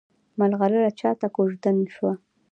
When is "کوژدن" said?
1.35-1.77